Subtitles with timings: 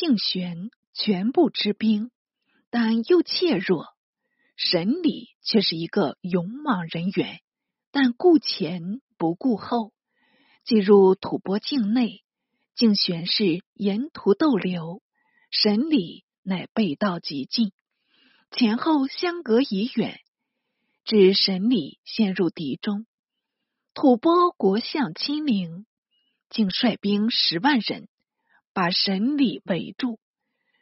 [0.00, 2.10] 敬玄全部之兵，
[2.70, 3.84] 但又怯弱。
[4.56, 7.42] 神里却是一个勇猛人员，
[7.90, 9.92] 但顾前不顾后。
[10.64, 12.24] 进入吐蕃境内，
[12.74, 15.02] 敬玄是沿途逗留，
[15.50, 17.72] 神里乃背道极近，
[18.50, 20.18] 前后相隔已远，
[21.04, 23.04] 致神里陷入敌中。
[23.92, 25.84] 吐蕃国相亲临
[26.48, 28.08] 竟率兵十万人
[28.72, 30.18] 把神里围住，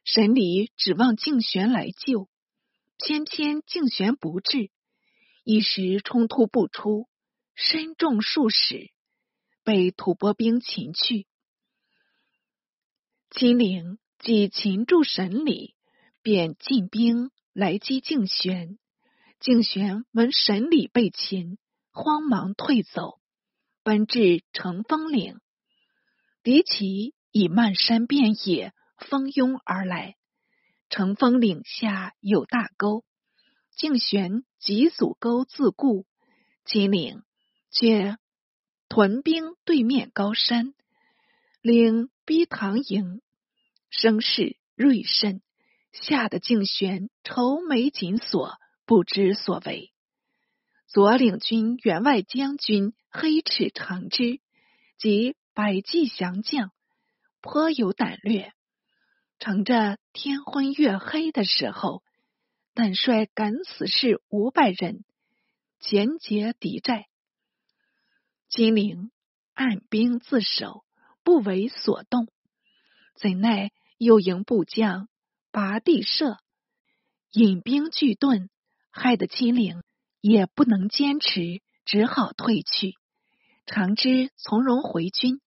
[0.04, 2.28] 神里指望静玄来救，
[2.98, 4.70] 偏偏静玄不至，
[5.44, 7.08] 一时冲突不出，
[7.54, 8.90] 身中数矢。
[9.64, 11.26] 被吐蕃兵擒去，
[13.30, 15.74] 秦陵即擒住神里，
[16.22, 18.78] 便进兵来击静玄。
[19.40, 21.58] 静玄闻神里被擒，
[21.90, 23.20] 慌忙退走，
[23.82, 25.38] 奔至乘风岭。
[26.42, 30.16] 敌骑以漫山遍野蜂拥而来，
[30.88, 33.04] 乘风岭下有大沟，
[33.76, 36.06] 敬玄急阻沟自固，
[36.64, 37.22] 秦岭
[37.70, 38.16] 却。
[38.90, 40.72] 屯兵对面高山，
[41.60, 43.20] 领逼唐营，
[43.90, 45.42] 声势锐甚，
[45.92, 48.54] 吓得敬玄愁眉紧锁，
[48.86, 49.92] 不知所为。
[50.86, 54.40] 左领军员外将军黑齿长之
[54.96, 56.72] 及百骑降将
[57.40, 58.52] 颇有胆略，
[59.38, 62.02] 乘着天昏月黑的时候，
[62.74, 65.04] 但率敢死士五百人，
[65.78, 67.06] 前劫敌寨。
[68.48, 69.10] 金陵
[69.54, 70.84] 按兵自守，
[71.22, 72.28] 不为所动。
[73.14, 75.08] 怎奈右营部将
[75.50, 76.38] 拔地射，
[77.32, 78.48] 引兵拒盾，
[78.90, 79.82] 害得金陵
[80.20, 82.94] 也不能坚持，只好退去。
[83.66, 85.40] 长之从容回军，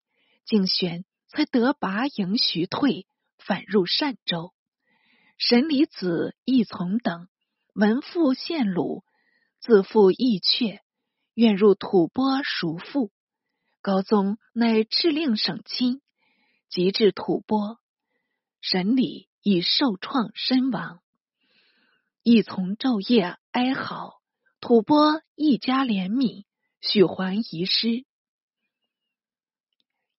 [0.46, 4.54] 敬玄才得拔营徐退，返入善州。
[5.38, 7.30] 神离子亦从等
[7.74, 9.06] 闻父献鲁，
[9.60, 10.80] 自负义阙。
[11.34, 13.10] 愿入吐蕃赎父，
[13.82, 16.02] 高宗乃敕令省亲，
[16.70, 17.78] 即至吐蕃，
[18.60, 21.02] 审理已受创身亡，
[22.22, 24.20] 亦从昼夜哀嚎。
[24.60, 26.44] 吐蕃一家怜悯，
[26.82, 28.06] 许还遗失，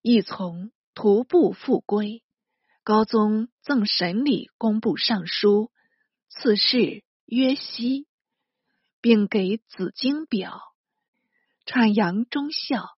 [0.00, 2.22] 亦从徒步复归。
[2.84, 5.70] 高宗赠审理工部尚书，
[6.28, 8.08] 赐谥曰熙，
[9.00, 10.60] 并给紫荆表。
[11.64, 12.88] 阐扬忠孝，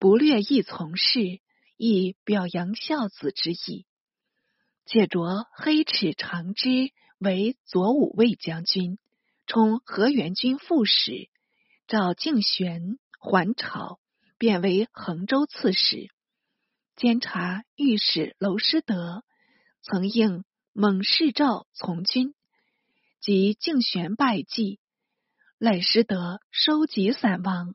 [0.00, 1.40] 不略一从事，
[1.76, 3.86] 亦表扬孝子之意。
[4.84, 8.98] 借着黑齿长之为左武卫将军，
[9.46, 11.30] 充河源军副使，
[11.86, 14.00] 召敬玄还朝，
[14.36, 16.10] 贬为衡州刺史。
[16.96, 19.22] 监察御史娄师德
[19.82, 22.34] 曾应蒙氏诏从军，
[23.20, 24.80] 及敬玄败绩。
[25.58, 27.74] 赖师德收集散亡，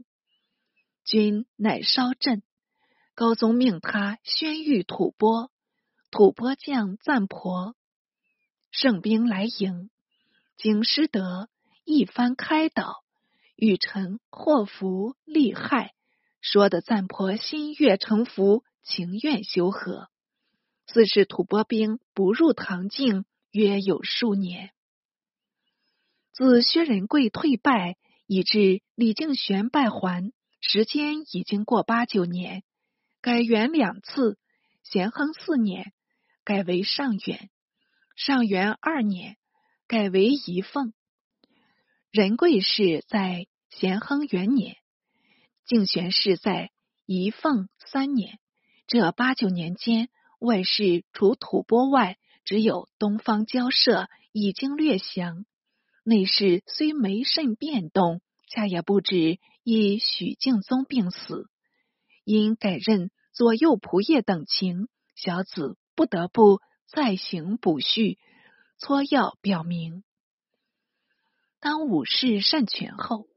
[1.05, 2.41] 军乃稍振。
[3.13, 5.51] 高宗命他宣谕吐蕃，
[6.09, 7.75] 吐蕃将赞婆
[8.71, 9.91] 圣兵来迎，
[10.57, 11.47] 经师德
[11.83, 13.03] 一番开导，
[13.55, 15.93] 与臣祸福利害，
[16.41, 20.09] 说的赞婆心悦诚服，情愿修和。
[20.87, 24.71] 自是吐蕃兵不入唐境，约有数年。
[26.33, 32.63] 自薛仁贵退败，以至李敬玄败还，时间已经过八九年。
[33.21, 34.37] 改元两次，
[34.83, 35.93] 咸亨四年
[36.43, 37.49] 改为上元，
[38.17, 39.37] 上元二年
[39.87, 40.93] 改为仪凤。
[42.09, 44.75] 仁贵是在咸亨元年，
[45.65, 46.71] 敬玄是在
[47.05, 48.40] 仪凤三年。
[48.91, 55.45] 这八九年间，外事除吐蕃外，只有东方交涉已经略详。
[56.03, 58.19] 内事虽没甚变动，
[58.49, 61.49] 恰也不止以许敬宗病死，
[62.25, 68.19] 因改任左右仆射等情，小子不得不再行补叙，
[68.77, 70.03] 撮药表明。
[71.61, 73.27] 当武士善权后，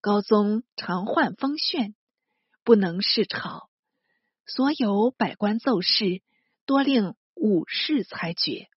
[0.00, 1.92] 高宗常患风眩，
[2.64, 3.68] 不能视朝，
[4.46, 6.22] 所有百官奏事
[6.66, 8.68] 多令武士裁决，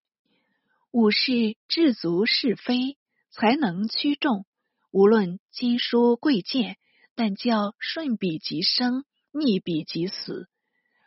[0.91, 2.97] 武士治足是非。
[3.37, 4.47] 才能驱众，
[4.93, 6.79] 无论经书贵贱，
[7.17, 10.49] 但叫顺彼即生，逆彼即死。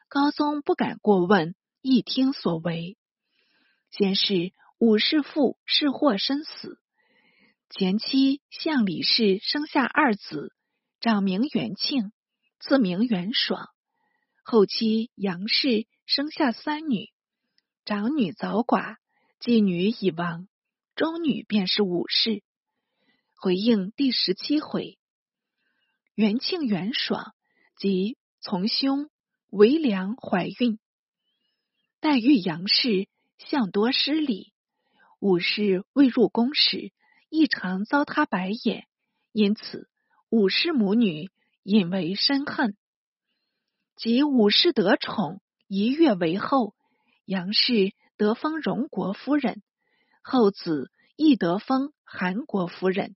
[0.09, 2.97] 高宗不敢过问，一听所为。
[3.91, 6.81] 先是武士父是祸身死，
[7.69, 10.53] 前妻向李氏生下二子，
[10.99, 12.11] 长名元庆，
[12.59, 13.69] 次名元爽；
[14.49, 17.09] 后期杨氏生下三女，
[17.83, 18.95] 长女早寡，
[19.41, 20.47] 继女已亡，
[20.95, 22.43] 中女便是武氏。
[23.35, 24.97] 回应第十七回，
[26.15, 27.35] 元庆、元爽
[27.77, 29.09] 及从兄
[29.49, 30.79] 为良怀孕，
[31.99, 34.53] 黛玉杨氏向多失礼，
[35.19, 36.93] 武氏未入宫时，
[37.29, 38.87] 异常遭他白眼，
[39.33, 39.89] 因此
[40.29, 41.29] 武氏母女
[41.63, 42.77] 引为深恨。
[43.97, 46.75] 即武氏得宠，一跃为后，
[47.25, 49.63] 杨氏得封荣国夫人，
[50.21, 53.15] 后子亦得封韩国夫人。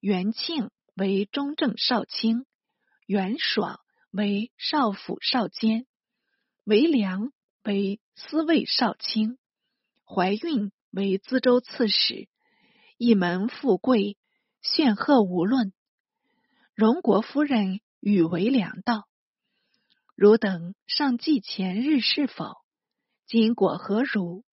[0.00, 2.44] 元庆为中正少卿，
[3.06, 3.80] 元爽
[4.10, 5.86] 为少府少监，
[6.64, 7.32] 为良
[7.64, 9.38] 为司卫少卿，
[10.04, 12.28] 怀孕为资州刺史，
[12.98, 14.18] 一门富贵，
[14.60, 15.72] 炫赫无论。
[16.74, 19.08] 荣国夫人与为良道
[20.22, 22.58] ：“汝等上祭前日是否？
[23.26, 24.44] 今果何如？”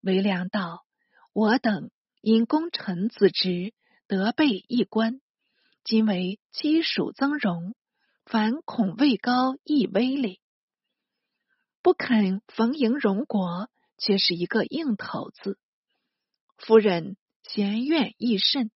[0.00, 0.86] 为良道
[1.34, 3.74] ：“我等因功臣子侄。”
[4.06, 5.20] 得备一官，
[5.82, 7.74] 今为妻属增荣，
[8.26, 10.40] 凡恐位高亦威哩，
[11.82, 13.68] 不肯逢迎荣国，
[13.98, 15.58] 却是一个硬头子。
[16.58, 18.70] 夫人嫌怨亦甚，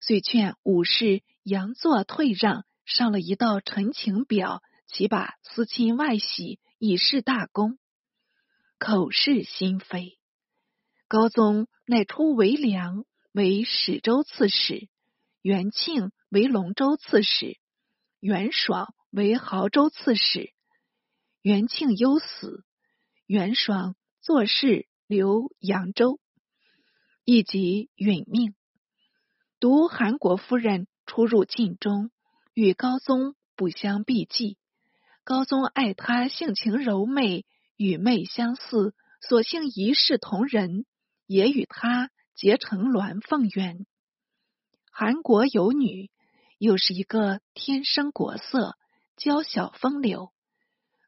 [0.00, 7.78] 遂劝武士杨作退让，上了一道陈情表，岂把私亲外喜，以示大功。
[8.78, 10.18] 口是心非，
[11.06, 13.04] 高宗乃出为梁。
[13.32, 14.88] 为始州刺史，
[15.42, 17.58] 元庆为龙州刺史，
[18.18, 20.52] 元爽为亳州刺史。
[21.42, 22.64] 元庆忧死，
[23.26, 26.18] 元爽做事留扬州，
[27.24, 28.54] 以及殒命。
[29.60, 32.10] 独韩国夫人出入晋中，
[32.54, 34.56] 与高宗不相避忌。
[35.28, 37.44] 高宗爱她性情柔媚，
[37.76, 40.86] 与媚相似，所幸一视同仁，
[41.26, 42.08] 也与她。
[42.34, 43.84] 结成鸾凤缘，
[44.90, 46.08] 韩国有女，
[46.56, 48.76] 又是一个天生国色，
[49.18, 50.32] 娇小风流。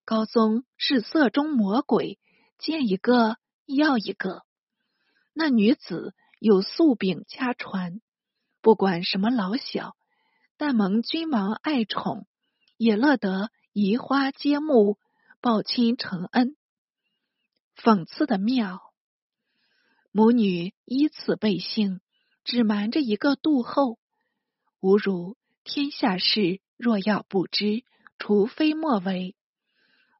[0.04, 2.18] 高宗是色中魔鬼，
[2.58, 4.42] 见一个要一个。
[5.32, 8.02] 那女子有素柄家传，
[8.60, 9.96] 不管什么老小，
[10.58, 12.26] 但蒙君王爱宠，
[12.76, 14.98] 也乐得移花接木，
[15.40, 16.56] 报亲承恩。
[17.76, 18.80] 讽刺的妙。
[20.10, 22.00] 母女依次背姓，
[22.42, 24.00] 只瞒着一个杜后。
[24.80, 27.84] 吾如天下事，若要不知，
[28.18, 29.36] 除非莫为。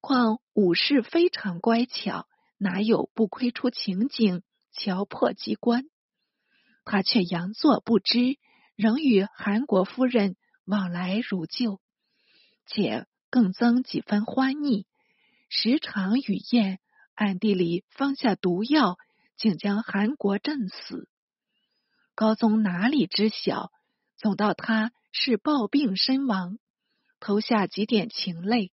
[0.00, 5.90] 况武氏非常乖巧，哪有不窥出情景，瞧破机关？
[6.84, 8.38] 他却佯作不知，
[8.76, 11.80] 仍与韩国夫人往来如旧，
[12.64, 14.86] 且更增几分欢腻，
[15.48, 16.80] 时常与燕，
[17.14, 18.98] 暗地里放下毒药。
[19.40, 21.08] 竟将韩国震死。
[22.14, 23.72] 高宗哪里知晓，
[24.18, 26.58] 总道他是暴病身亡，
[27.20, 28.70] 投下几点情泪，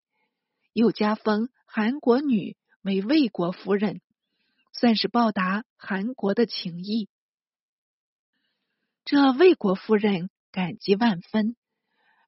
[0.73, 4.01] 又加封韩国女为魏国夫人，
[4.73, 7.07] 算是报答韩国的情谊。
[9.05, 11.55] 这魏国夫人感激万分，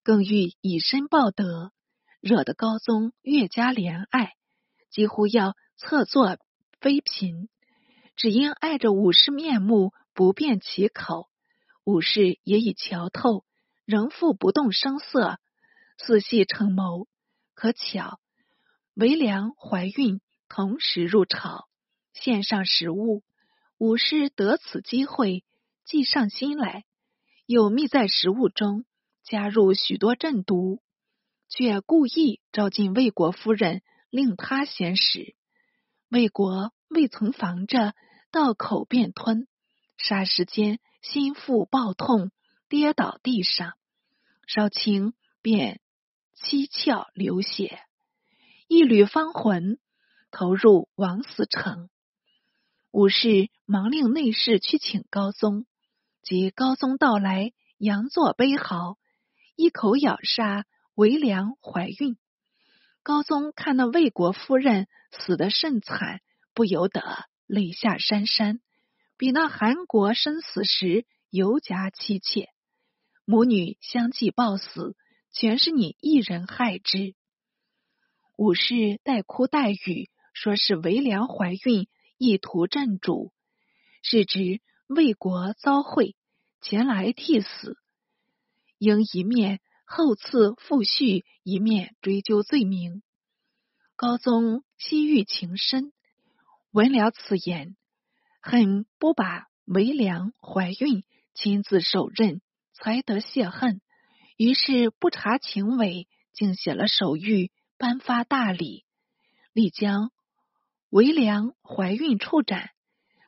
[0.01, 1.73] 更欲以身报德，
[2.21, 4.33] 惹得高宗越加怜爱，
[4.89, 6.38] 几乎要侧坐
[6.80, 7.50] 妃嫔。
[8.16, 11.30] 只因碍着武士面目，不便启口。
[11.85, 13.45] 武士也已瞧透，
[13.85, 15.40] 仍复不动声色，
[15.97, 17.07] 似系成谋。
[17.54, 18.19] 可巧
[18.94, 21.68] 为良怀孕，同时入朝，
[22.14, 23.23] 献上食物。
[23.78, 25.45] 武士得此机会，
[25.85, 26.83] 计上心来，
[27.45, 28.83] 又密在食物中
[29.23, 30.81] 加入许多鸩毒，
[31.49, 35.35] 却故意招进魏国夫人，令他先使。
[36.09, 37.94] 魏国未曾防着。
[38.31, 39.47] 到口便吞，
[39.97, 42.29] 霎时间心腹暴痛，
[42.68, 43.73] 跌倒地上，
[44.45, 45.81] 少卿便
[46.35, 47.79] 七窍流血，
[48.68, 49.79] 一缕芳魂
[50.29, 51.89] 投入王死城。
[52.91, 55.65] 武士忙令内侍去请高宗，
[56.21, 58.99] 及高宗到来，佯作悲嚎，
[59.56, 60.68] 一口咬杀
[60.99, 62.18] 为良怀孕。
[63.03, 66.19] 高宗看那魏国夫人死得甚惨，
[66.53, 67.01] 不由得。
[67.47, 68.59] 泪下潸潸，
[69.18, 72.49] 比那韩国生死时尤加凄切。
[73.23, 74.97] 母女相继暴死，
[75.31, 77.15] 全是你一人害之。
[78.35, 81.87] 武士带哭带语，说是为良怀孕，
[82.18, 83.31] 意图镇主，
[84.03, 86.18] 是指魏国遭会，
[86.59, 87.77] 前来替死。
[88.77, 93.01] 应一面后赐复续，一面追究罪名。
[93.95, 95.91] 高宗西域情深。
[96.71, 97.75] 闻了此言，
[98.39, 101.03] 恨不把韦良怀孕
[101.33, 102.39] 亲自手刃，
[102.71, 103.81] 才得泄恨。
[104.37, 108.85] 于是不查情伪，竟写了手谕，颁发大礼，
[109.53, 110.11] 立将
[110.91, 112.69] 韦良怀孕处斩。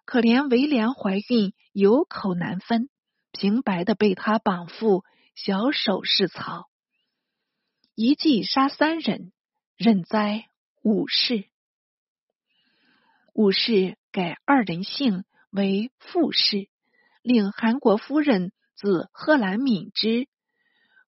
[0.06, 2.88] 可怜韦良怀孕有口难分，
[3.32, 5.04] 平白的被他绑缚，
[5.34, 6.70] 小手是草，
[7.96, 9.32] 一计杀三人，
[9.76, 10.50] 任哉
[10.82, 11.50] 武氏。
[13.34, 16.70] 武氏改二人姓为傅氏，
[17.22, 20.28] 令韩国夫人子贺兰敏之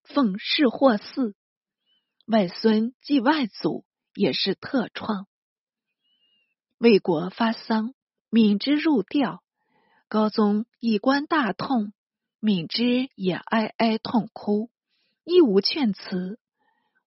[0.04, 1.34] 奉世获嗣，
[2.26, 5.28] 外孙继外祖，也是特创。
[6.78, 7.94] 魏国发丧。
[8.30, 9.44] 敏之入吊，
[10.08, 11.94] 高宗以观大痛，
[12.46, 14.70] 敏之也哀哀痛哭，
[15.24, 16.38] 亦无劝辞。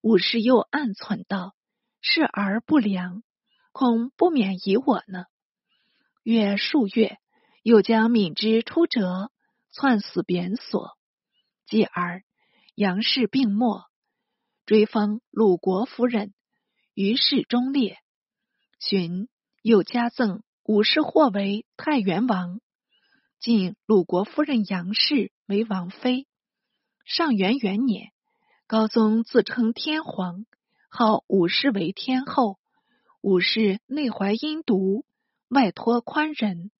[0.01, 1.55] 武士又暗忖道
[2.01, 3.23] ：“是而不良，
[3.71, 5.27] 恐不免疑我呢。”
[6.25, 7.19] 约数月，
[7.63, 9.31] 又将敏之出折，
[9.71, 10.97] 窜死贬所。
[11.67, 12.23] 继而
[12.75, 13.85] 杨氏病没，
[14.65, 16.33] 追封鲁国夫人，
[16.95, 17.99] 于是忠烈。
[18.79, 19.29] 荀
[19.61, 20.43] 又加赠。
[20.65, 22.59] 武士或为太原王，
[23.47, 26.27] 晋鲁国夫人杨氏为王妃。
[27.05, 28.11] 上元元年，
[28.67, 30.47] 高宗自称天皇，
[30.89, 32.59] 号武氏为天后。
[33.21, 35.07] 武氏内怀阴毒，
[35.47, 36.73] 外托宽仁，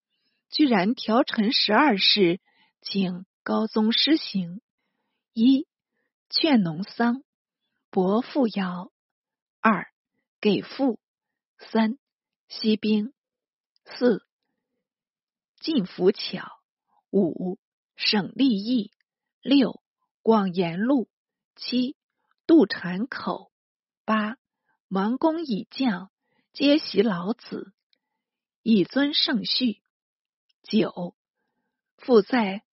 [0.49, 2.41] 居然调陈十二事，
[2.81, 4.59] 请高宗施行：
[5.31, 5.69] 一
[6.29, 7.23] 劝农桑，
[7.89, 8.91] 薄赋徭；
[9.61, 9.87] 二
[10.41, 10.99] 给赋；
[11.57, 11.97] 三
[12.49, 13.13] 息兵。
[13.85, 14.25] 四
[15.61, 16.56] 进福巧，
[17.11, 17.57] 五
[17.95, 18.91] 省利益，
[19.41, 19.81] 六
[20.21, 21.09] 广言路，
[21.55, 21.95] 七
[22.45, 23.51] 渡产口，
[24.05, 24.37] 八
[24.89, 26.11] 王公以将，
[26.53, 27.73] 皆习老子，
[28.61, 29.81] 以尊圣序。
[30.63, 31.15] 九
[31.97, 32.63] 父在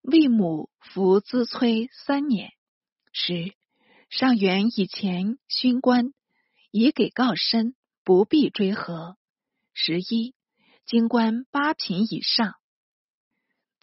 [0.00, 2.52] 魏母服资催三年。
[3.12, 3.54] 十
[4.08, 6.12] 上元以前勋官，
[6.70, 9.16] 已给告身，不必追和。
[9.74, 10.34] 十一。
[10.84, 12.54] 京官八品以上，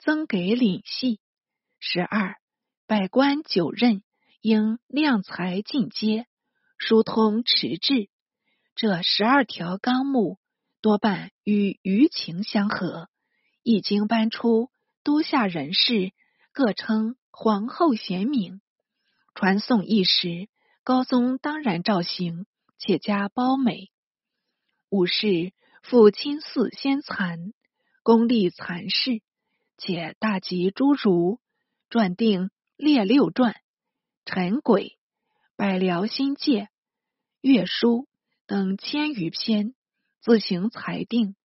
[0.03, 1.19] 增给领系。
[1.79, 2.35] 十二，
[2.87, 4.03] 百官九任，
[4.41, 6.27] 应量才进阶，
[6.77, 8.09] 疏通迟滞。
[8.75, 10.39] 这十二条纲目，
[10.81, 13.09] 多半与舆情相合。
[13.63, 14.69] 一经颁出，
[15.03, 16.11] 都下人士
[16.51, 18.61] 各称皇后贤明，
[19.33, 20.49] 传颂一时。
[20.83, 22.45] 高宗当然照行，
[22.77, 23.89] 且加褒美。
[24.89, 25.53] 武士。
[25.85, 27.51] 父亲嗣先残，
[28.03, 29.21] 功立残事，
[29.85, 31.41] 且大集诸儒，
[31.89, 33.53] 撰定列六传、
[34.23, 34.97] 陈轨、
[35.57, 36.69] 百僚新界、
[37.41, 38.07] 月书
[38.47, 39.75] 等千余篇，
[40.21, 41.35] 自行裁定，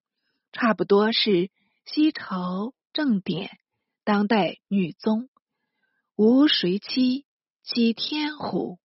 [0.53, 1.51] 差不多是
[1.85, 3.59] 西朝正典，
[4.05, 5.29] 当代女宗，
[6.15, 7.27] 无谁欺
[7.65, 8.79] 欺天虎？